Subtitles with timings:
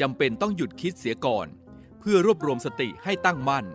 [0.00, 1.46] จำเป็นต้องหยุดคิดเสียก่อน
[2.00, 3.66] เพื่อรวบรวมสติให้ตั้งมั่น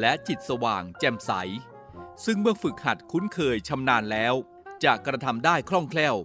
[0.00, 1.30] และจิตสว่างแจ่มใส
[2.24, 4.34] ซึ่งเมื่อฝึกหัดคุ้นเคยชำนาญแล้ว
[4.84, 6.16] จะกระทำได้คล่องแคล่ว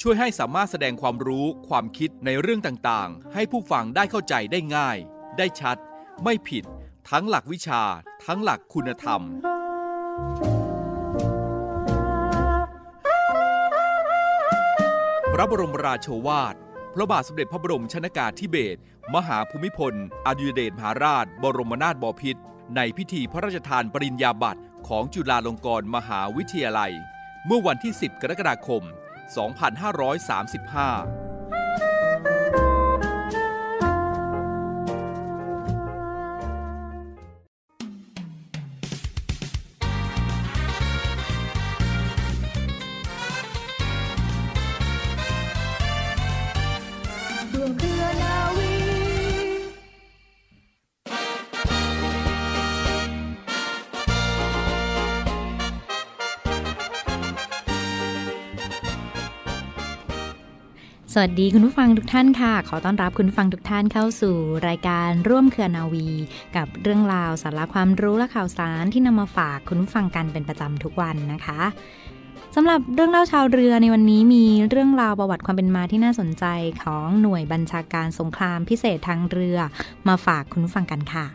[0.00, 4.98] ช่วยให้สามารถแสดงความรู้ความคิดในเรื่องต่างๆ ให้ผู้ฟังได้เข้าใจได้ง่าย
[5.38, 5.76] ได้ชัด
[6.24, 6.64] ไม่ผิด
[7.10, 7.82] ทั้งหลักวิชา
[8.26, 9.20] ทั้งหลักคุณธรรม
[15.32, 16.54] พระบรมราโชวาท
[16.94, 18.80] พระบาทสมเด็จพระบรมชนากาธิเบศร
[19.14, 19.94] มหาภูมิพล
[20.26, 22.42] อดุลยเดชมหาราช บรมนาถบพิตร
[22.76, 26.92] ในพิธีพระราชทานปริญญาบัตรของจุฬาลงกรณ์มหาวิทยาลัย
[27.46, 28.82] เมื่อวันที่ 10 กรกฎาคม
[30.04, 31.23] 2535
[61.16, 64.36] สวัสดีคุณผู้ฟังทุกท่านค่ะ ขอต้อนรับคุณฟังทุกท่านเข้าสู่
[64.68, 66.08] รายการร่วมเครือนาวี
[66.56, 71.60] กับเรื่องราวสาระความรู้และข่าวสารที่นำมาฝากคุณผู้ฟังกันเป็นประจำทุกวันนะคะ
[72.54, 76.44] สำหรับเรื่องเล่าชาวเรือในวันนี้มีเรื่องราวประวัติความเป็นมาที่น่าสนใจ
[76.82, 79.58] ของหน่วยบัญชาการสงครามพิเศษทางเรือ
[80.08, 81.26] มาฝากคุณผู้ฟังกันค่ะ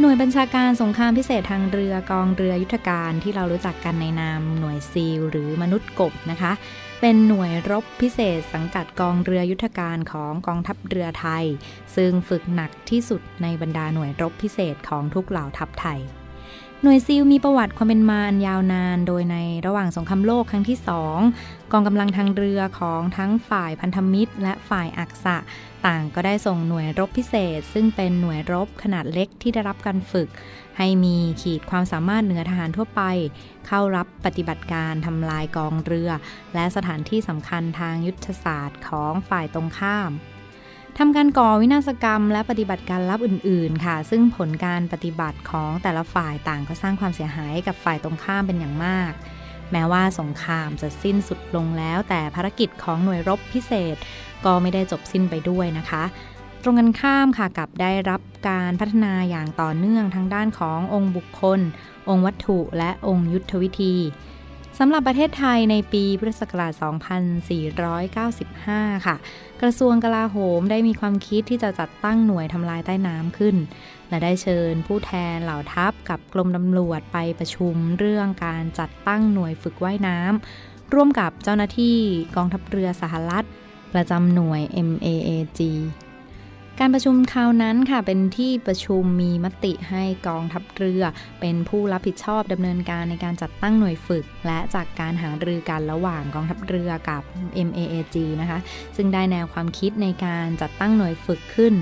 [0.00, 6.52] หน่วยบัญชาการสงครามพิเศษทางเรือกองเรือยุทธการที่เรารู้จักกันในนามหน่วยซีลหรือมนุษย์กบนะคะ
[7.00, 11.44] เป็นหน่วยรบพิเศษสังกัดกองเรือยุทธการของกองทัพเรือไทย
[11.96, 16.00] ซึ่งฝึกหนักที่สุดในบรรดาหน่วยรบพิเศษของทุกเหล่าทัพไทย
[16.82, 21.18] หน่วยซีลมีประวัติความเป็นมาอันยาวนาน โดยในระหว่างสงครามโลกครั้งที่สอง
[21.72, 25.36] กองกำลังทางเรือของทั้งฝ่ายพันธมิตร และฝ่ายอักษะ
[25.86, 30.28] ต่างก็ได้ส่งหน่วยรบพิเศษ ซึ่งเป็นหน่วยรบขนาดเล็กที่ได้รับการฝึก
[30.78, 33.02] ให้มีขีดความสามารถเหนือทหารทั่วไป
[33.66, 36.10] เข้ารับปฏิบัติการทำลายกองเรือ
[36.54, 40.10] และสถานที่สำคัญทางยุทธศาสตร์ของฝ่ายตรงข้าม
[41.00, 49.12] ทำการก่อวินาศกรรม และปฏิบัติการลับอื่น ๆ ค่ะ ซึ่งผลการปฏิบัติของแต่ละฝ่ายต่างก็สร้างความเสียหายกับฝ่ายตรงข้ามเป็นอย่างมาก
[49.72, 53.96] แม้ว่าสงครามจะสิ้นสุดลงแล้ว แต่ภารกิจของหน่วยรบพิเศษ
[54.44, 56.04] ก็ไม่ได้จบสิ้นไปด้วยนะคะ
[56.62, 61.60] ตรงกันข้ามค่ะกับได้รับการพัฒนาอย่างต่อเนื่องทั้งด้านขององค์บุคคล
[62.08, 63.94] องค์วัตถุ และองค์ยุทธวิธี
[64.80, 66.72] สำหรับประเทศไทยในปีพุทธศักราช
[68.08, 69.16] 2495 ค่ะ
[69.62, 73.56] กระทรวงกลาโหมได้มีความคิดที่จะจัดตั้งหน่วยทำลายใต้น้ำขึ้น
[74.08, 81.96] และได้เชิญผู้แทนเหล่าทัพกับกรมตำรวจไปประชุมเรื่องการจัดตั้งหน่วยฝึกว่ายน้ำร่วมกับเจ้าหน้าที่
[82.36, 83.46] กองทัพเรือสหรัฐ
[83.94, 85.60] ประจำหน่วย MAAG
[86.80, 91.02] การประชุมคราวนั้นค่ะเป็นที่ประชุมมีมติให้กองทัพเรือ
[91.40, 97.22] เป็นผู้รับผิดชอบดำเนินการในการจัดตั้งหน่วยฝึก และจากการหารือกันระหว่างกองทัพเรือกับ
[97.66, 98.58] MAAG นะคะ
[98.96, 101.74] ซึ่งได้แนวความคิดในการจัดตั้งหน่วยฝึกขึ้น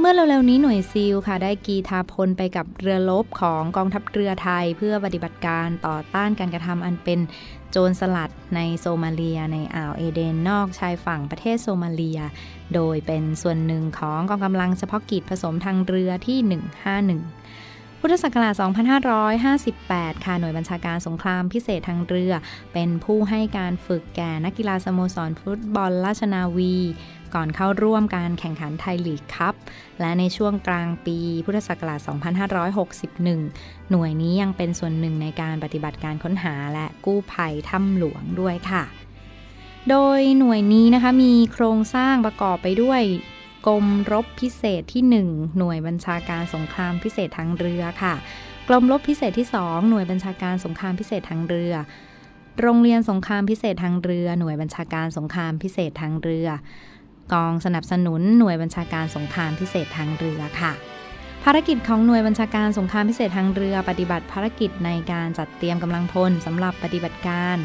[0.00, 7.20] เมื่อเร็วๆนี้หน่วยซีลค่ะได้กีทาพลไปกับเรือรบของกองทัพเรือไทย เพื่อปฏิบัติการต่อต้านการกระทำอันเป็น
[7.70, 12.20] โจรสลัดในโซมาเลีย ในอ่าวเอเดนนอกชายฝั่งประเทศโซมาเลีย
[12.74, 16.38] โดยเป็นส่วนหนึ่งของกองกำลังเฉพาะกิจผสมทางเรือที่
[17.24, 18.54] 151พุทธศักราช
[19.60, 22.32] 2558 ค่ะ หน่วยบัญชาการสงครามพิเศษทางเรือ
[22.72, 26.76] เป็นผู้ให้การฝึกแก่นักกีฬาสโมสรฟุตบอลราชนาวี
[27.34, 29.54] ก่อนเข้าร่วมการแข่งขันไทยลีกคัพ
[30.00, 32.00] และในช่วงกลางปีพุทธศักราช
[32.74, 38.84] 2561 หน่วยนี้ยังเป็นส่วนหนึ่งในการปฏิบัติการค้นหาและกู้ภัยถ้ำหลวงด้วยค่ะ
[39.90, 43.02] โดยหน่วยนี้นะคะมีโครงสร้างประกอบไปด้วย
[43.66, 48.14] กรมรบพิเศษที่ 1 หน่วยบัญชาการสงครามพิเศษทางเรือค่ะ
[48.68, 51.74] กรมรบพิเศษที่ 2 หน่วยบัญชาการสงครามพิเศษทางเรือ
[52.60, 56.48] โรงเรียนสงครามพิเศษทางเรือ หน่วยบัญชาการสงครามพิเศษทางเรือ
[57.32, 60.72] กองสนับสนุนหน่วยบัญชาการสงครามพิเศษทางเรือค่ะ
[61.44, 67.56] ภารกิจของหน่วยบัญชาการสงครามพิเศษทางเรือ ปฏิบัติภารกิจในการจัดเตรียมกำลังพลสำหรับปฏิบัติการ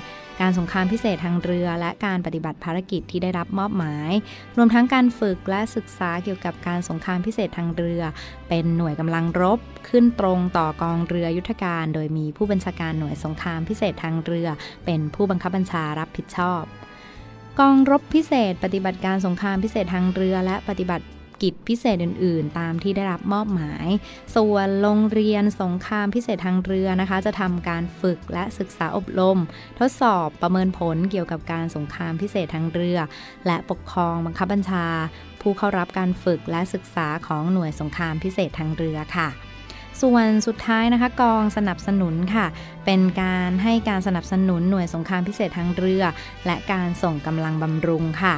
[0.42, 4.12] การสงครามพิเศษทางเรือ และการปฏิบัติภารกิจที่ได้รับมอบหมาย
[4.58, 8.02] รวมทั้งการฝึกและศึกษาเกี่ยวกับการสงครามพิเศษทางเรือ
[8.50, 9.60] เป็นหน่วยกำลังรบ
[9.90, 14.48] ขึ้นตรงต่อกองเรือยุทธการ โดยมีผู้บัญชาการหน่วยสงครามพิเศษทางเรือ
[14.86, 16.64] เป็นผู้บังคับบัญชารับผิดชอบ
[17.60, 21.06] กองรบพิเศษ ปฏิบัติการสงครามพิเศษทางเรือ และปฏิบัติ
[21.42, 23.88] กิจพิเศษอื่น ๆ ตามที่ได้รับมอบหมาย
[24.36, 29.40] ส่วนโรงเรียนสงครามพิเศษทางเรือนะคะ จะทำการฝึกและศึกษาอบรม
[29.80, 32.98] ทดสอบประเมินผลเกี่ยวกับการสงครามพิเศษทางเรือ
[33.48, 34.86] และปกครองบังคับบัญชา
[35.42, 39.30] ผู้เข้ารับการฝึกและศึกษาของหน่วยสงครามพิเศษทางเรือค่ะ
[40.02, 42.46] ส่วนสุดท้ายนะคะกองสนับสนุนค่ะ
[42.86, 46.04] เป็นการให้การสนับสนุนหน่วยสงครามพิเศษทางเรือ
[46.46, 48.38] และการส่งกำลังบำรุงค่ะ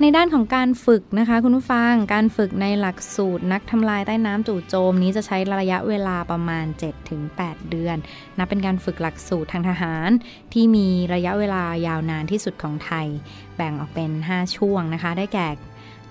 [0.00, 6.66] ในด้านของการฝึกนะคะคุณผู้ฟังการฝึกในหลักสูตรนักทำลายใต้น้ำจู่โจมนี้จะใช้ระยะเวลาประมาณ
[7.18, 7.96] 7-8 เดือน
[8.38, 10.10] นับเป็นการฝึกหลักสูตรทางทหาร
[10.52, 13.06] ที่มีระยะเวลายาวนานที่สุดของไทย
[13.56, 15.48] แบ่งออกเป็น 5 ช่วงนะคะ ได้แก่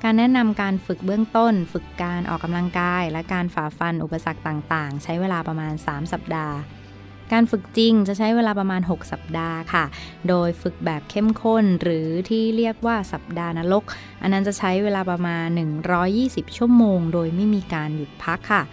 [0.07, 6.55] การแนะนำการฝึกเบื้องต้น ฝึกการออกกำลังกาย และการฝ่าฟันอุปสรรคต่าง ๆ ใช้เวลาประมาณ 3 สัปดาห์
[7.33, 9.85] การฝึกจริงจะใช้เวลาประมาณ 6 สัปดาห์ค่ะ
[10.29, 13.83] โดยฝึกแบบเข้มข้นหรือที่เรียกว่าสัปดาห์นรก
[14.21, 15.47] อันนั้นจะใช้เวลาประมาณ
[16.03, 18.63] 120 ชั่วโมง โดยไม่มีการหยุดพักค่ะ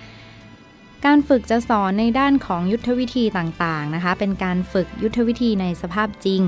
[1.05, 6.43] การฝึกจะสอนในด้านของยุทธวิธีต่างๆนะคะ เป็นการฝึกยุทธวิธีในสภาพจริง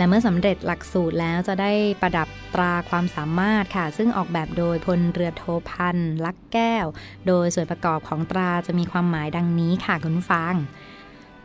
[0.00, 6.86] และเมื่อสำเร็จหลักสูตรแล้วจะได้ประดับตราความสามารถค่ะ ซึ่งออกแบบโดยพลเรือโทพันลักแก้ว
[7.26, 10.54] โดยส่วนประกอบของตราจะมีความหมายดังนี้ค่ะคุณฟัง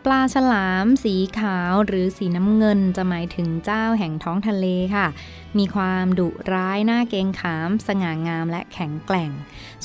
[0.06, 4.66] ปลาฉลามสีขาวหรือสีน้ำเงินจะหมายถึงเจ้าแห่งท้องทะเล
[4.96, 5.08] ค่ะ
[5.58, 9.32] มีความดุร้ายหน่าเกงขาม สง่างามและแข็งแกร่ง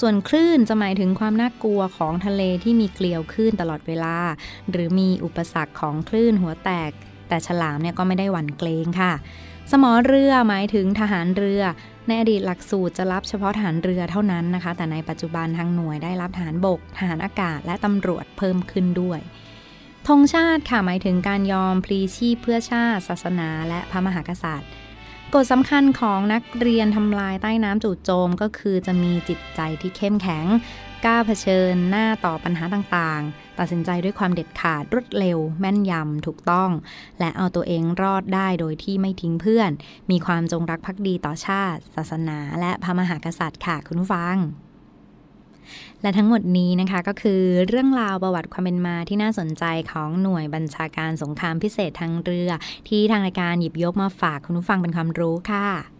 [0.00, 4.16] ส่วนคลื่นจะหมายถึงความน่ากลัวของทะเลที่มีเกลียวคลื่นตลอดเวลา
[4.70, 6.92] หรือมีอุปสรรคของคลื่นหัวแตก
[7.30, 9.12] แต่ฉลามเนี่ยก็ไม่ได้หวั่นเกรงค่ะ
[9.70, 11.62] สมอเรือหมายถึงทหารเรือ
[12.06, 19.20] ในอดีตหลักสูตรจะรับเฉพาะทหารเรือเท่านั้นนะคะ แต่ในปัจจุบันทางหน่วยได้รับทหารบก ทหารอากาศ และตำรวจเพิ่มขึ้นด้วย
[20.08, 24.70] ธงชาติค่ะหมายถึงการยอมพลีชีพเพื่อชาติ ศาสนา และพระมหากษัตริย์
[25.34, 30.46] กฎสำคัญของนักเรียนทำลายใต้น้ำจู่โจมก็คือจะมีจิตใจที่เข้มแข็ง
[31.04, 36.70] กล้าเผชิญหน้าต่อปัญหาต่างๆ ตัดสินใจด้วยความเด็ดขาดรวดเร็ว แม่นยำถูกต้อง
[37.18, 39.70] และเอาตัวเองรอดได้โดยที่ไม่ทิ้งเพื่อน
[40.10, 44.36] มีความจงรักภักดีต่อชาติ ศาสนา และพระมหากษัตริย์ค่ะคุณผู้ฟัง
[46.02, 52.50] และทั้งหมดนี้นะคะก็คือเรื่องราวประวัติความเป็นมาที่น่าสนใจของหน่วยบัญชาการสงครามพิเศษทางเรือ
[52.88, 55.99] ที่ทางรายการหยิบยกมาฝากคุณผู้ฟังเป็นความรู้ค่ะ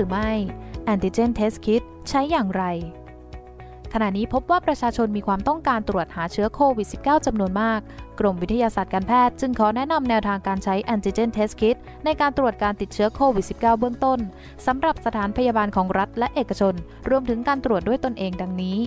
[0.00, 0.30] รือไม่
[0.92, 2.64] Antigen Test Kit ใช้อย่างไร
[3.94, 7.80] ขณะนี้พบว่าประชาชนมีความต้องการตรวจหาเชื้อโควิด -19 จำนวนมาก
[8.20, 14.18] กรมวิทยาศาสตร์การแพทย์จึงขอแนะนำแนวทางการใช้ Antigen Test Kit ในการตรวจการติดเชื้อโควิด -19 เบื้องต้น
[14.66, 16.74] สำหรับสถานพยาบาลของรัฐและเอกชน
[17.10, 18.78] รวมถึงการตรวจด้วยตนเองดังนี้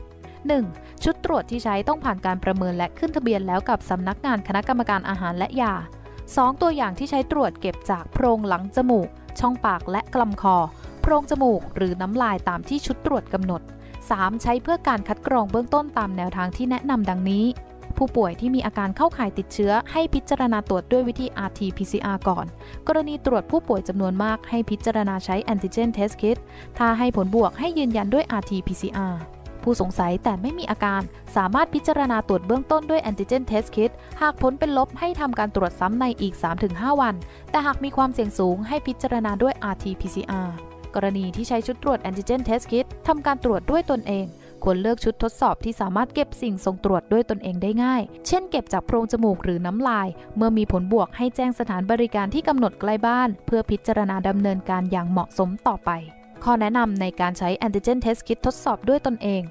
[0.48, 1.04] 1.
[1.04, 5.74] ชุดตรวจที่ใช้ต้องผ่านการประเมินและขึ้นทะเบียนแล้วกับสำนักงานคณะกรรมการอาหารและยา
[6.18, 6.62] 2.
[6.62, 9.08] ตัวอย่างที่ใช้ตรวจเก็บจากโพรงหลังจมูก
[9.40, 10.58] ช่องปากและกลำคอ
[11.14, 13.62] รงจมูก หรือน้ำลายตามที่ชุดตรวจกำหนด
[14.02, 14.42] 3.
[14.42, 17.46] ใช้เพื่อการคัดกรองเบื้องต้นตามแนวทางที่แนะนำดังนี้
[17.98, 22.46] ผู้ป่วยที่มีอาการเข้าข่ายติดเชื้อ ให้พิจารณาตรวจด้วยวิธี RT-PCR ก่อน
[22.88, 26.38] กรณีตรวจผู้ป่วยจำนวนมากให้พิจารณาใช้ Antigen Test Kit
[26.78, 29.16] ถ้าให้ผลบวกให้ยืนยันด้วย RT-PCR
[29.64, 31.02] ผู้สงสัยแต่ไม่มีอาการ
[31.36, 33.92] สามารถพิจารณาตรวจเบื้องต้นด้วย Antigen Test Kit
[34.22, 36.34] หากผลเป็นลบให้ทำการตรวจซ้ำในอีก
[36.68, 37.16] 3-5 วัน
[37.52, 40.52] แต่หากมีความเสี่ยงสูงให้พิจารณาด้วย RT-PCR
[40.96, 44.26] กรณีที่ใช้ชุดตรวจ Antigen Test Kit ทำการตรวจด้วยตนเอง
[44.64, 50.08] ควรเลือกชุดทดสอบที่สามารถเก็บสิ่งส่งตรวจด้วยตนเองได้ง่าย เช่นเก็บจากโพรงจมูกหรือน้ำลาย
[50.38, 55.90] เมื่อมีผลบวกให้แจ้งสถานบริการที่กำหนดใกล้บ้าน เพื่อพิจารณาดำเนินการอย่างเหมาะสมต่อไป
[56.44, 59.42] ข้อแนะนำในการใช้ antigen test kit ทดสอบด้วยตนเอง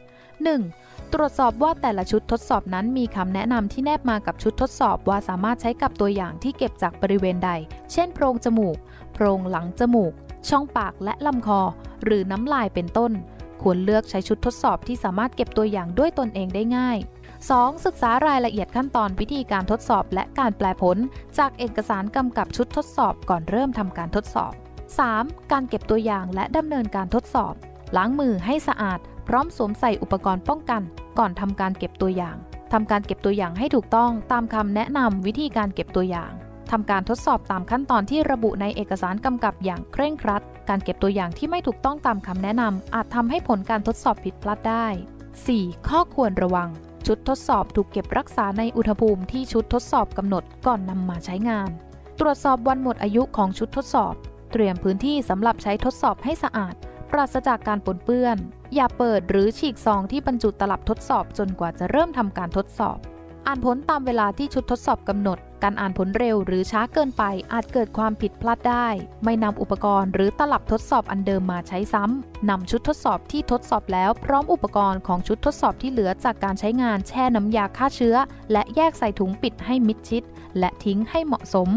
[0.52, 1.12] 1.
[1.12, 7.50] ตรวจสอบว่าแต่ละชุดทดสอบนั้นมีคำแนะนำที่แนบมากับชุดทดสอบว่าสามารถใช้กับตัวอย่างที่เก็บจากบริเวณใด
[7.92, 8.76] เช่น โพรงจมูก
[9.12, 10.12] โพรงหลังจมูก
[10.48, 11.60] ช่องปากและลำคอ
[12.04, 13.12] หรือน้ำลายเป็นต้น
[13.62, 16.98] ควรเลือกใช้ชุดทดสอบที่สามารถเก็บตัวอย่างด้วยตนเองได้ง่าย
[17.40, 17.84] 2.
[17.84, 20.96] ศึกษารายละเอียดขั้นตอนวิธีการทดสอบและการแปลผล
[21.38, 24.52] จากเอกสารกำกับชุดทดสอบก่อนเริ่มทำการทดสอบ
[25.02, 25.52] 3.
[25.52, 27.54] การเก็บตัวอย่างและดำเนินการทดสอบ
[27.96, 30.82] ล้างมือให้สะอาด พร้อมสวมใส่อุปกรณ์ป้องกัน
[31.18, 32.36] ก่อนทำการเก็บตัวอย่าง
[32.72, 36.32] ทำการเก็บตัวอย่างให้ถูกต้องตามคำแนะนำวิธีการเก็บตัวอย่าง
[36.72, 44.86] ทำการทดสอบตามขั้นตอนที่ระบุในเอกสารกำกับอย่างเคร่งครัด การเก็บตัวอย่างที่ไม่ถูกต้องตามคำแนะนำอาจทำให้ผลการทดสอบผิดพลาดได้
[45.36, 45.88] 4.
[45.88, 46.68] ข้อควรระวัง
[47.06, 51.70] ชุดทดสอบถูกเก็บรักษาในอุณหภูมิที่ชุดทดสอบกำหนดก่อนนำมาใช้งาน
[52.20, 54.14] ตรวจสอบวันหมดอายุของชุดทดสอบ
[54.52, 56.74] เตรียมพื้นที่สำหรับใช้ทดสอบให้สะอาด
[57.10, 58.36] ปราศจากการปนเปื้อน
[58.74, 62.98] อย่าเปิดหรือฉีกซองที่บรรจุตลับทดสอบจนกว่าจะเริ่มทำการทดสอบ
[63.46, 67.22] อ่านผลตามเวลาที่ชุดทดสอบกำหนด การอ่านผลเร็วหรือช้าเกินไป
[67.52, 68.88] อาจเกิดความผิดพลาดได้
[69.24, 78.16] ไม่นำอุปกรณ์หรือตลับทดสอบอันเดิมมาใช้ซ้ำนำชุดทดสอบที่ทดสอบแล้วพร้อมอุปกรณ์ของชุดทดสอบที่เหลือจากการใช้งานแช่น้ำยาฆ่าเชื้อ
[78.52, 80.22] และแยกใส่ถุงปิดให้มิดชิด
[80.58, 81.68] และทิ้งให้เหมาะสม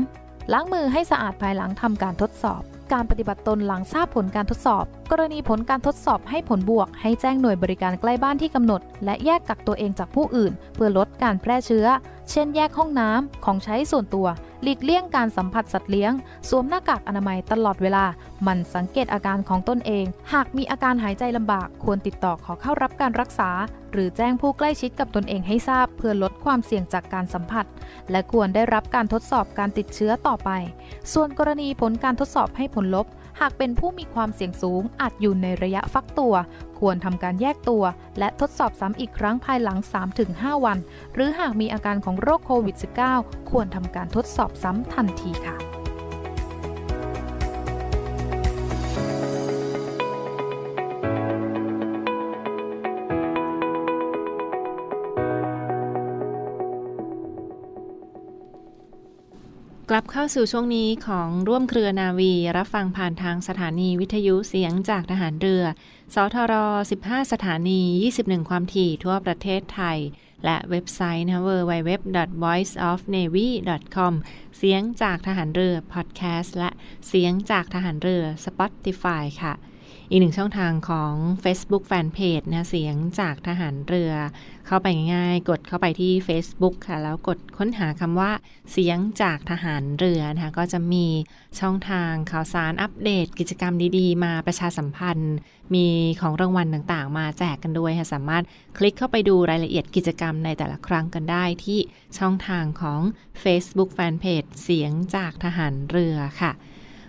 [0.52, 11.88] ล้างมือให้สะอาดภายหลังทำการทดสอบ การปฏิบัติตนหลังทราบผลการทดสอบ กรณีผลการทดสอบให้ผลบวก ให้แจ้งหน่วยบริการใกล้บ้านที่กำหนด และแยกกักตัวเองจากผู้อื่น เพื่อลดการแพร่เชื้อ
[12.32, 14.28] เช่นแยกห้องน้ำของใช้ส่วนตัว
[14.62, 16.12] หลีกเลี่ยงการสัมผัสสัตว์เลี้ยง
[16.50, 18.06] สวมหน้ากากอนามัยตลอดเวลา
[18.48, 23.50] มันสังเกตอาการของตนเอง หากมีอาการหายใจลำบาก ควรติดต่อขอเข้ารับการรักษา
[23.96, 27.66] หรือแจ้งผู้ใกล้ชิดกับตนเองให้ทราบ เพื่อลดความเสี่ยงจากการสัมผัส
[28.12, 30.50] และควรได้รับการทดสอบการติดเชื้อต่อไป
[31.14, 33.08] ส่วนกรณีผลการทดสอบให้ผลลบ
[33.40, 36.36] หากเป็นผู้มีความเสี่ยงสูง อาจอยู่ในระยะฟักตัว
[36.80, 37.84] ควรทำการแยกตัว
[38.20, 39.78] และทดสอบซ้ำอีกครั้งภายหลัง
[40.22, 40.78] 3-5 วัน
[41.14, 42.76] หรือหากมีอาการของโรคโควิด
[43.14, 45.75] -19 ควรทำการทดสอบซ้ำทันทีค่ะ
[59.96, 65.64] ลับเข้าสู่ช่วงนี้ของร่วมเครือนาวี รับฟังผ่านทางสถานีวิทยุเสียงจากทหารเรือ
[66.16, 66.54] สทร
[66.92, 67.82] 15 สถานี
[68.16, 69.98] 21 ความถี่ทั่วประเทศไทย
[70.46, 74.14] และเว็บไซต์นะ www.voiceofnavy.com
[74.58, 76.70] เสียงจากทหารเรือพอดแคสต์และ
[77.08, 79.54] เสียงจากทหารเรือ Spotify ค่ะ
[80.10, 84.14] อีกหนึ่งช่องทางของ Facebook Fanpage นะเสียงจากทหารเรือ
[84.68, 88.32] เข้าไปง่ายๆ กดเข้าไปที่ Facebook ค่ะ แล้วกดค้นหาคำว่า
[88.72, 91.06] เสียงจากทหารเรือนะคะก็จะมี
[91.60, 95.36] ช่องทางข่าวสารอัปเดต กิจกรรมดีๆ มาประชาสัมพันธ์
[95.76, 95.88] มี
[96.22, 98.44] ของรางวัลต่างๆ มาแจกกันด้วยค่ะสามารถ
[98.78, 101.80] คลิกเข้าไปดูรายละเอียดกิจกรรมในแต่ละครั้งกันได้ที่
[102.20, 103.02] ช่องทางของ
[103.44, 106.52] Facebook Fanpage เสียงจากทหารเรือค่ะ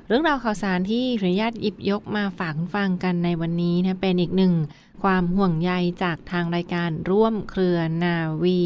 [0.08, 4.54] เรื่องราวข่าวสารที่ขออนุญาตหยิบยกมาฝากคุณฟังกันในวันนี้นะเป็นอีกหนึ่ง
[5.02, 5.72] ความห่วงใย
[6.02, 8.60] จากทางรายการร่วมเครือนาวี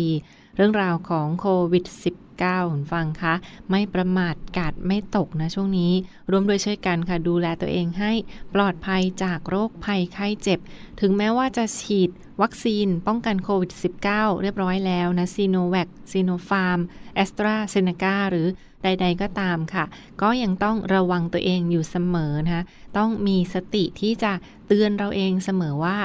[0.57, 1.85] เรื่องราวของโควิด
[2.29, 3.35] -19 คุณผู้ฟังคะ
[3.71, 5.93] ไม่ประมาทการ์ดไม่ตกนะช่วงนี้
[6.31, 8.13] ร่วมด้วยช่วยกันค่ะ ดูแลตัวเองให้
[8.55, 10.59] ปลอดภัยจากโรคภัยไข้เจ็บ
[11.01, 12.11] ถึงแม้ว่าจะฉีด
[12.43, 13.73] วัคซีนป้องกันโควิด
[14.07, 16.79] -19 เรียบร้อยแล้วนะซีโนแวคซีโนฟาร์ม
[17.15, 18.47] แอสตราเซเนกาหรือ
[18.83, 19.85] ใด ๆ ก็ตามค่ะ
[20.23, 22.65] ก็ยังต้องระวังตัวเองอยู่เสมอนะคะ
[22.99, 24.33] ต้องมีสติที่จะ
[24.67, 25.99] เตือนเราเองเสมอว่า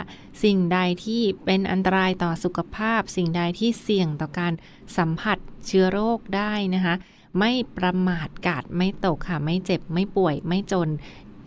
[0.43, 4.53] สิ่งใดที่เป็นอันตรายต่อสุขภาพ สิ่งใดที่เสี่ยงต่อการ
[4.97, 6.95] สัมผัสเชื้อโรคได้นะคะ
[7.39, 10.89] ไม่ประมาทกาดไม่ตกค่ะ ไม่เจ็บไม่ป่วย ไม่จน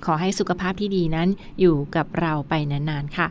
[0.04, 1.28] ขอให้สุขภาพที่ดีนั้น
[1.60, 3.26] อยู่กับเราไปนานๆค่ะ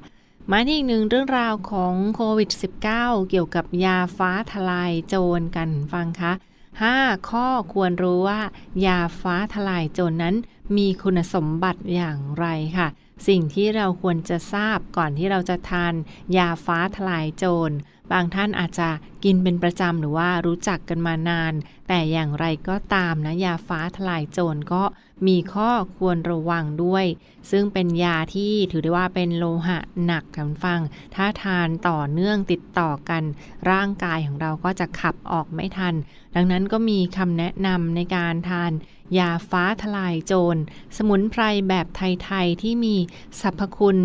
[0.51, 2.49] มาที่อีกหนึ่งเรื่องราวของโควิด
[2.89, 6.33] -19 เกี่ยวกับยาฟ้าทลายโจรกันฟังคะ
[6.81, 8.41] 5 ข้อควรรู้ว่า
[8.85, 10.35] ยาฟ้าทลายโจรนนั้น
[10.77, 12.45] มีคุณสมบัติอย่างไร
[12.77, 12.87] ค่ะ
[13.27, 15.93] สิ่งที่เราควรจะทราบก่อนที่เราจะทาน
[16.37, 17.75] ยาฟ้าทลายโจร
[18.11, 18.89] บางท่านอาจจะ
[19.23, 21.53] กินเป็นประจำหรือว่ารู้จักกันมานาน
[21.87, 24.83] แต่อย่างไรก็ตามนะ ยาฟ้าทลายโจรก็
[25.27, 27.05] มีข้อควรระวังด้วย
[27.51, 30.79] ซึ่งเป็นยาที่ถือได้ว่าเป็นโลหะหนักกันฟัง
[31.15, 33.23] ถ้าทานต่อเนื่องติดต่อกัน
[33.71, 35.95] ร่างกายของเราก็จะขับออกไม่ทัน
[36.35, 38.71] ดังนั้นก็มีคำแนะนำในการทาน
[39.17, 40.61] ยาฟ้าทลายโจร
[40.97, 42.95] สมุนไพรแบบไทย ๆ ที่มี
[43.41, 43.99] สรรพคุณ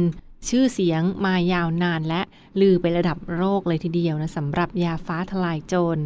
[0.49, 2.23] ชื่อเสียงมายาวนานและ
[2.61, 5.99] ลือไประดับโลกเลยทีเดียวนะสำหรับยาฟ้าทลายโจร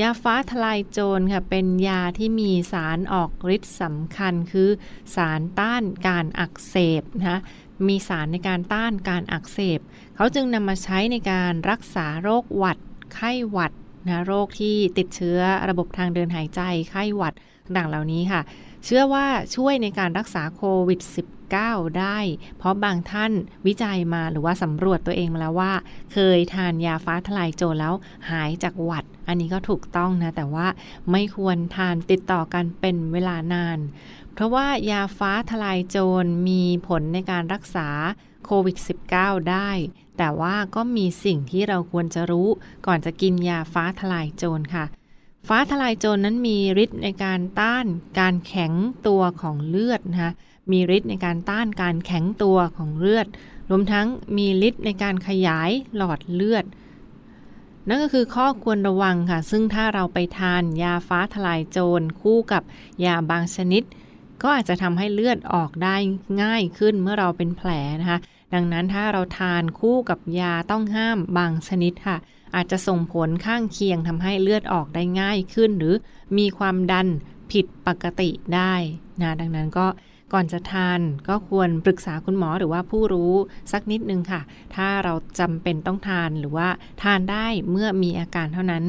[0.00, 4.68] ยาฟ้าทลายโจรค่ะเป็นยาที่มีสารออกฤทธิ์สำคัญคือ
[5.16, 7.40] สารต้านการอักเสบนะ
[7.88, 9.80] มีสารในการต้านการอักเสบ
[10.16, 12.78] เขาจึงนำมาใช้ในการรักษาโรคหวัด
[13.14, 13.72] ไข้หวัด
[14.06, 15.40] นะโรคที่ติดเชื้อ
[15.70, 17.34] ระบบทางเดินหายใจไข้หวัด
[17.76, 18.40] ต่างเหล่านี้ค่ะ
[18.84, 19.26] เชื่อว่า
[19.56, 21.00] ช่วยในการรักษาโควิด
[21.48, 22.18] -19 ได้
[22.58, 23.32] เพราะบางท่าน
[23.66, 25.72] วิจัยมาหรือว่าสำรวจตัวเองมาแล้วว่า
[26.12, 27.94] เคยทานยาฟ้าทลายโจรแล้ว
[28.30, 30.66] หายจากหวัด อันนี้ก็ถูกต้องนะ แต่ว่า
[31.10, 33.78] ไม่ควรทานติดต่อกันเป็นเวลานาน
[34.34, 37.88] เพราะว่ายาฟ้าทลายโจรมีผลในการรักษา
[38.44, 38.76] โควิด
[39.12, 39.70] -19 ได้
[40.18, 42.48] แต่ว่าก็มีสิ่งที่เราควรจะรู้
[42.86, 44.84] ก่อนจะกินยาฟ้าทลายโจรค่ะ
[45.48, 47.86] ฟ้าทลายโจรนั้นมีฤทธิ์ในการต้าน
[48.18, 48.72] การแข็ง
[49.06, 50.32] ตัวของเลือดนะคะ
[50.72, 53.26] มีฤทธิ์ในการต้านการแข็งตัวของเลือด
[53.70, 54.06] รวมทั้ง
[54.36, 56.64] มีฤทธิ์ในการขยายหลอดเลือด
[57.88, 62.62] นั่นก็คือข้อควรระวังค่ะ ซึ่งถ้าเราไปทานยาฟ้าทลายโจรคู่กับ
[63.04, 63.82] ยาบางชนิด
[64.42, 65.96] ก็อาจจะทำให้เลือดออกได้
[66.42, 67.70] ง่ายขึ้นเมื่อเราเป็นแผล
[68.00, 68.18] นะคะ
[68.54, 72.16] ดังนั้นถ้าเราทานคู่กับยาต้องห้ามบางชนิดค่ะ
[72.54, 75.94] อาจจะส่งผลข้างเคียงทำให้เลือดออกได้ง่ายขึ้น หรือ
[76.38, 77.08] มีความดัน
[77.52, 78.74] ผิดปกติได้
[79.20, 79.86] นะดังนั้นก็
[80.32, 83.34] ก่อนจะทานก็ควรปรึกษาคุณหมอหรือว่าผู้รู้
[83.72, 84.40] สักนิดนึงค่ะ
[84.74, 86.68] ถ้าเราจำเป็นต้องทานหรือว่า
[87.02, 88.84] ทานได้เมื่อมีอาการเท่านั้น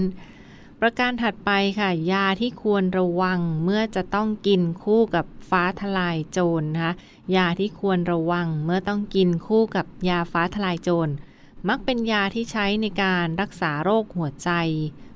[0.81, 6.93] ประการถัดไปค่ะ ยาที่ควรระวังเมื่อจะต้องกินคู่กับฟ้าทลายโจรนะคะ
[7.35, 11.13] ยาที่ควรระวังเมื่อต้องกินคู่กับยาฟ้าทลายโจร
[11.67, 14.49] มักเป็นยาที่ใช้ในการรักษาโรคหัวใจ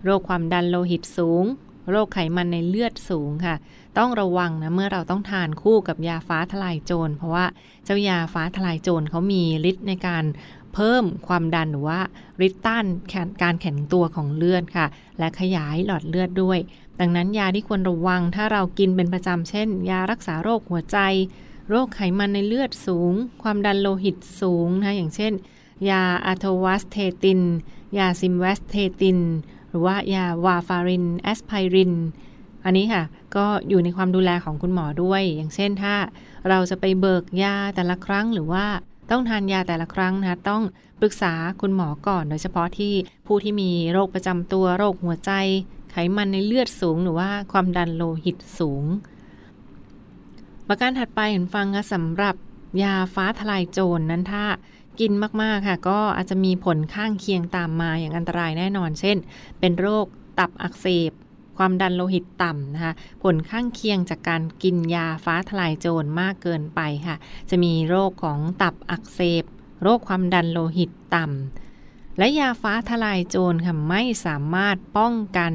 [0.04, 1.46] โรคความดันโลหิตสูง
[1.90, 3.56] โรคไขมันในเลือดสูงค่ะ
[3.98, 7.46] ต้องระวังนะเมื่อเราต้องทานคู่กับยาฟ้าทลายโจร เพราะว่า
[7.86, 10.24] เจ้ายาฟ้าทลายโจรเขามีฤทธิ์ในการ
[10.74, 12.00] เพิ่มความดันหรือว่า
[12.48, 12.86] ฤทธิ์ต้าน
[13.44, 14.88] การแข็งตัวของเลือดค่ะ
[15.20, 16.60] และขยายหลอดเลือดด้วย
[17.00, 20.98] ดังนั้นยาที่ควรระวังถ้าเรากินเป็นประจำเช่น ยารักษาโรคหัวใจ
[21.70, 23.14] โรคไขมันในเลือดสูง
[23.44, 25.34] ความดันโลหิตสูงนะอย่างเช่น
[25.90, 27.42] ยา atorvastatin
[27.98, 29.20] ยา simvastatin
[29.74, 31.94] หรือว่ายาวาฟารินแอสไพริน
[32.66, 33.04] อันนี้ค่ะ
[33.36, 35.96] ก็อยู่ในความดูแลของคุณหมอด้วย อย่างเช่นถ้า
[36.50, 38.66] เราจะไปเบิกยาแต่ละครั้งหรือว่า
[39.12, 40.64] ต้องทานยาแต่ละครั้งนะต้อง
[41.00, 42.94] ปรึกษาคุณหมอก่อนโดยเฉพาะที่
[43.28, 45.32] ผู้ที่มีโรคประจำตัวโรคหัวใจ
[45.92, 48.84] ไขมันในเลือดสูง หรือว่าความดันโลหิตสูง
[50.68, 52.36] ประการถัดไปเห็นฟังค่ะสำหรับ
[52.84, 54.46] ยาฟ้าทลายโจรนนั้นถ้า
[55.00, 59.18] กินมากๆค่ะ ก็อาจจะมีผลข้างเคียงตามมาอย่างอันตรายแน่นอน เช่น
[59.60, 60.06] เป็นโรค
[60.40, 61.12] ตับอักเสบ
[61.58, 67.16] ความดันโลหิตต่ำนะคะ ผลข้างเคียงจากการกินยาฟ้าทลายโจรมากเกินไปค่ะ
[67.50, 69.44] จะมีโรคของตับอักเสบ
[69.82, 75.54] โรคความดันโลหิตต่ำ และยาฟ้าทลายโจรค่ะไม่สามารถป้องกัน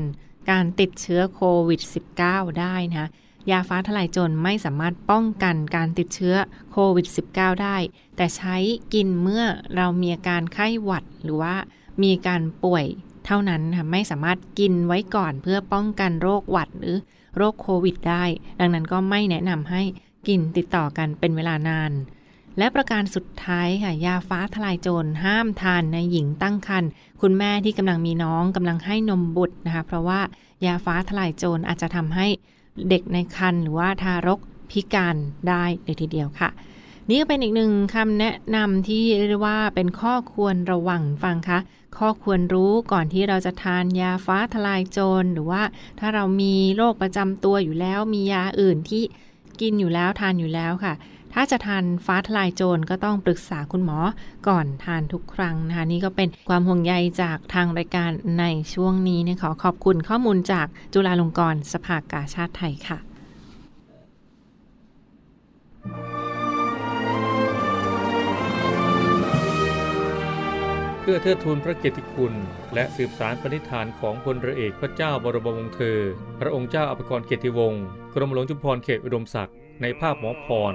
[0.51, 1.81] การติดเชื้อโควิด
[2.21, 3.09] -19 ได้นะ
[3.51, 6.37] ยาฟ้าทลายโจรไม่สามารถป้องกันการติดเชื้อ
[6.73, 7.77] โควิด -19 ได้
[8.17, 8.57] แต่ใช้
[8.95, 9.45] กินเมื่อ
[9.77, 11.55] เรามีอาการไข้หวัดหรือว่า
[12.03, 12.85] มีการป่วย
[13.27, 16.97] เท่านั้นค่ะไม่สามารถกินไว้ก่อนเพื่อป้องกันโรคหวัดหรือ
[17.37, 18.25] โรคโควิดได้
[18.61, 19.83] ดังนั้นก็ไม่แนะนำให้
[20.29, 21.93] กินติดต่อกันเป็นเวลานาน
[22.59, 30.21] และประการสุดท้ายค่ะ ยาฟ้าทลายโจรห้ามทานในหญิงตั้งครรภ์คุณแม่ที่กำลังมีน้องกำลังให้นมบุตรนะคะ เพราะว่า
[30.67, 32.27] ยาฟ้าทลายโจรอาจจะทำให้
[32.89, 35.17] เด็กในครรภ์หรือว่าทารกพิการ
[35.49, 36.51] ได้เลยทีเดียวค่ะ
[37.09, 41.59] นี่ก็เป็นอีกหนึ่งคำแนะนำที่เรียกว่าเป็นข้อควรระวังฟังคะ
[41.99, 45.63] ข้อควรรู้ก่อนที่เราจะทานยาฟ้าทลายโจรหรือว่า
[46.01, 49.03] ถ้าเรามีโรคประจำตัวอยู่แล้วมียาอื่นที่
[49.61, 50.95] กินอยู่แล้วทานอยู่แล้วค่ะ
[51.35, 53.99] ถ้าจะทานฟ้าทลายโจรก็ต้องปรึกษาคุณหมอ
[54.49, 58.11] ก่อนทานทุกครั้งนะคะ นี่ก็เป็นความห่วงใยจากทางรายการ
[58.41, 62.99] ในช่วงนี้นี่ยขอขอบคุณข้อมูลจากจุฬาลงกรณ์สภากาชาติไทยค่ะ
[71.01, 72.35] เพื่อเทิดทูนพระเกียรติคุณ
[72.75, 75.99] และสืบสารปณิธานของพลเรือเอกพระเจ้าบรมวงศ์เธอ
[76.41, 77.83] พระองค์เจ้าอภิกรเกียรติวงศ์
[78.15, 80.75] กรมหลวงจุฬาภรณ์เขตอุดมศักดิ์ในภาพหมอพร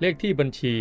[0.00, 0.76] เลขที่บัญชี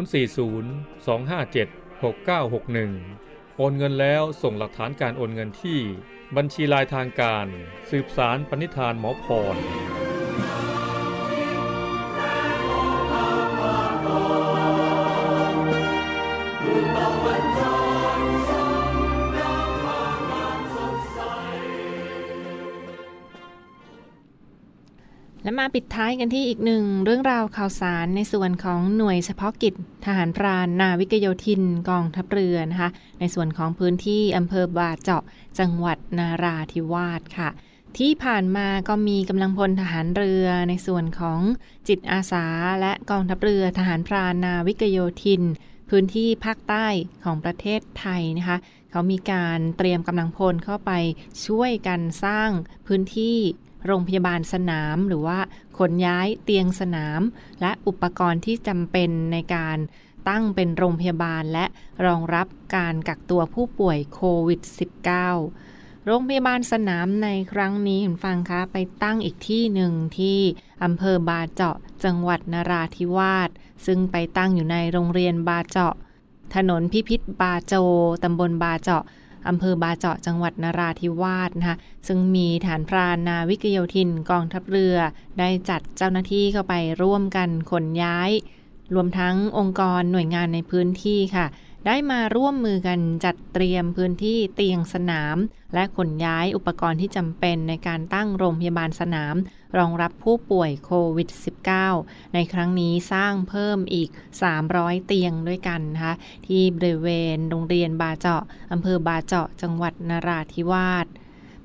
[0.00, 1.66] 040 257
[2.02, 5.78] 6961 โอนเงินแล้วส่งหลักฐานการโอนเงินที่
[6.36, 7.46] บัญชีลายทางการ
[7.90, 9.56] สืบสารปณิธานหมอพร
[25.62, 35.22] มาปิดท้ายกันที่อีกหนึ่งเรื่องราวข่าวสารในส่วนของหน่วยเฉพาะกิจ ทหารพรานนาวิกโยธินกองทัพเรือนะคะ ในส่วนของพื้นที่อำเภอบาเจาะ
[35.58, 37.50] จังหวัดนาราธิวาสค่ะ
[37.98, 41.40] ที่ผ่านมาก็มีกำลังพลทหารเรือในส่วนของ
[41.88, 42.46] จิตอาสา
[42.80, 45.42] และกองทัพเรือทหารพรานนาวิกโยธิน
[45.90, 46.86] พื้นที่ภาคใต้
[47.24, 48.56] ของประเทศไทยนะคะ
[48.90, 50.92] เขามีการเตรียมกำลังพลเข้าไป
[51.46, 52.50] ช่วยกันสร้าง
[52.86, 53.38] พื้นที่
[53.86, 55.38] โรงพยาบาลสนาม หรือว่า
[55.78, 57.20] ขนย้ายเตียงสนาม
[57.60, 59.78] และอุปกรณ์ที่จำเป็นในการ
[60.28, 61.64] ตั้งเป็นโรงพยาบาลและ
[62.06, 64.60] รองรับการกักตัวผู้ป่วยโควิด
[65.32, 70.38] -19 โรงพยาบาลสนามในครั้งนี้คุณฟังคะไปตั้งอีกที่หนึ่งที่
[70.84, 73.50] อำเภอบาเจาะจังหวัดนราธิวาส
[73.86, 75.94] ซึ่งไปตั้งอยู่ในโรงเรียนบาเจาะ
[76.54, 77.74] ถนนพิพิธบาโจ
[78.22, 79.04] ตำบลบาเจาะ
[79.48, 81.76] อำเภอบาเจาะจังหวัดนราธิวาสนะคะ
[82.06, 84.96] ซึ่งมีฐานพรานนาวิกโยธินกองทัพเรือ
[85.38, 88.30] ได้จัดเจ้าหน้าที่เข้าไปร่วมกันขนย้าย
[88.94, 91.46] รวมทั้งองค์กรหน่วยงานในพื้นที่ค่ะ
[91.86, 95.36] ได้มาร่วมมือกันจัดเตรียมพื้นที่เตียงสนาม
[95.74, 99.34] และขนย้ายอุปกรณ์ที่จำเป็นในการตั้งโรงพยาบาลสนาม
[99.76, 101.28] รองรับผู้ป่วยโควิด
[101.82, 104.08] -19 ในครั้งนี้สร้างเพิ่มอีก
[104.58, 106.14] 300 เตียงด้วยกันนะคะ
[106.46, 108.42] ที่บริเวณโรงเรียนบาเจาะ
[108.72, 111.06] อำเภอบาเจาะจังหวัดนราธิวาส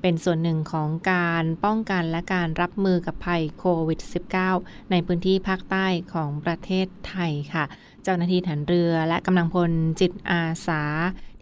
[0.00, 4.00] เป็นส่วนหนึ่งของการป้องกันและการรับมือกับภัยโควิด
[4.46, 7.64] -19 ในพื้นที่ภาคใต้ของประเทศไทยค่ะ
[8.02, 10.82] เจ้าหน้าที่ฐานเรือและกำลังพลจิตอาสา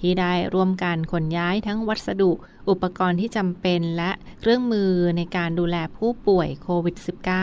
[0.01, 2.33] ที่ได้ร่วมกันขนย้ายทั้งวัสดุ
[2.69, 6.97] อุปกรณ์ที่จำเป็นและเครื่องมือในการดูแลผู้ป่วยโควิด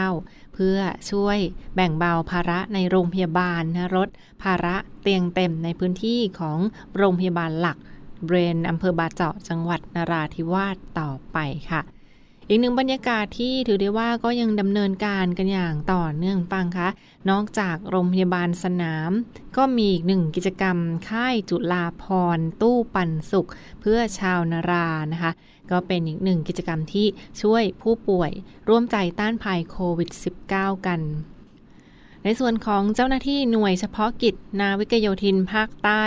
[0.03, 0.77] -19 เพื่อ
[1.11, 1.37] ช่วย
[1.75, 4.09] แบ่งเบาภาระในโรงพยาบาลนะลด
[4.43, 6.59] ภาระเตียงเต็มในพื้นที่ของ
[6.97, 7.77] โรงพยาบาลหลัก
[8.25, 11.37] เบรนอำเภอบาเจาะจังหวัดนราธิวาสต่อไป
[11.71, 11.81] ค่ะ
[12.49, 16.89] อีกหนึ่งบรรยากาศที่ถือได้ว่าก็ยังดำเนินการกันอย่างต่อเนื่องฟังคะ
[17.29, 19.11] นอกจากโรงพยาบาลสนาม
[19.57, 20.77] ก็มีอีกหนึ่งกิจกรรม
[21.09, 22.05] ค่ายจุฬาพ
[22.37, 23.49] รตู้ปันสุข
[23.81, 25.31] เพื่อชาวนารานะคะ
[25.71, 27.07] ก็เป็นอีกหนึ่งกิจกรรมที่
[27.41, 28.31] ช่วยผู้ป่วย
[28.69, 30.09] ร่วมใจต้านภัยโควิด
[30.49, 31.01] -19 กัน
[32.23, 36.03] ในส่วนของเจ้าหน้าที่หน่วยเฉพาะกิจ นาวิกโยธินภาคใต้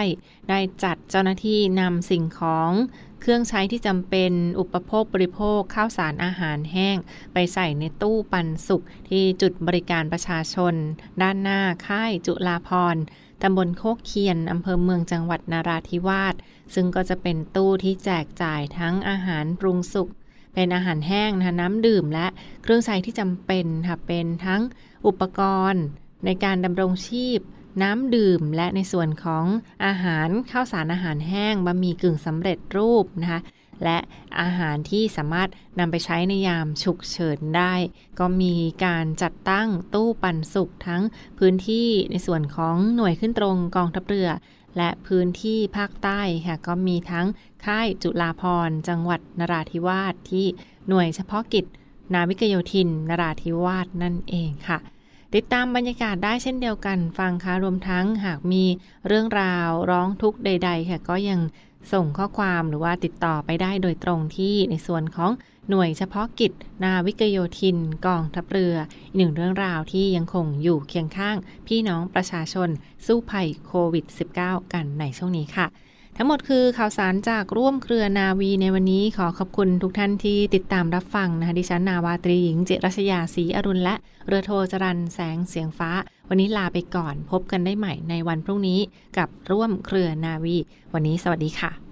[0.48, 2.72] ได้จัดเจ้าหน้าที่นำสิ่งของ
[3.20, 6.96] เครื่องใช้ที่จำเป็นอุปโภคบริโภคข้าวสารอาหารแห้ง
[7.32, 10.74] ไปใส่ในตู้ปันสุกที่จุดบริการประชาชน
[11.22, 13.02] ด้านหน้าค่ายจุฬาพรณ์
[13.42, 16.34] ตำบลโคกเคียนอำเภอเมืองจังหวัดนาราธิวาส
[16.74, 20.08] ซึ่งก็จะเป็นตู้ที่แจกจ่ายทั้งอาหารปรุงสุก
[20.54, 22.26] เป็นอาหารแห้งนะคะน้ำดื่มและ
[22.62, 24.62] เครื่องใช้ที่จำเป็นค่ะเป็นทั้ง
[25.06, 25.40] อุปก
[25.72, 25.84] รณ์
[26.26, 27.38] ในการดำรงชีพ
[27.82, 29.44] น้ำดื่ม และในส่วนของ
[29.84, 33.40] อาหารข้าวสารอาหารแห้งบะหมี่กึ่งสำเร็จรูปนะคะ
[33.84, 33.98] และ
[34.40, 37.74] อาหารที่สามารถนำไปใช้ในยามฉุกเฉินได้
[38.18, 41.02] ก็มีการจัดตั้งตู้ปันสุกทั้ง
[41.38, 44.28] พื้นที่ในส่วนของหน่วยขึ้นตรงกองทัพเรือ
[44.76, 47.26] และพื้นที่ภาคใต้ค่ะก็มีทั้ง
[47.64, 50.46] ค่ายจุฬาพรณ์จังหวัดนราธิวาสที่
[50.88, 51.64] หน่วยเฉพาะกิจ
[52.14, 54.78] นาวิกโยธินนราธิวาสนั่นเองค่ะ
[55.34, 58.64] ติดตามบรรยากาศได้เช่นเดียวกันฟังค่ะรวมทั้งหากมี
[59.06, 61.40] เรื่องราวร้องทุกข์ใด ๆ ค่ะก็ยัง
[61.92, 65.30] ส่งข้อความหรือว่าติดต่อไปได้โดยตรงที่ในส่วนของ
[65.68, 66.52] หน่วยเฉพาะกิจ
[66.84, 71.36] นาวิกโยธิน กองทัพเรืออีกหนึ่งเรื่องราวที่ยังคงอยู่เคียงข้าง
[71.66, 72.68] พี่น้องประชาชน
[73.06, 74.04] สู้ภัยโควิด
[74.38, 75.66] -19 กันในช่วงนี้ค่ะ
[76.18, 83.94] ทั้งหมดคือข่าวสารจากร่วมเครือนาวีในวันนี้ขอขอบคุณทุกท่านที่ติดตามรับฟังนะคะดิฉันนาวาตรีหญิงเจรัชยาศรีอรุณและ
[84.26, 85.90] เรือโทจรันแสงเสียงฟ้า
[86.28, 88.80] วันนี้ลาไปก่อนพบกันได้ใหม่ในวันพรุ่งนี้
[89.18, 90.56] กับร่วมเครือนาวี
[90.94, 91.85] วันนี้สวัสดีค่ะ